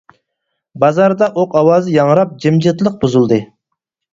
بازاردا 0.83 1.27
ئوق 1.35 1.51
ئاۋازى 1.61 1.93
ياڭراپ، 1.99 2.33
جىمجىتلىق 2.47 2.99
بۇزۇلدى. 3.05 3.41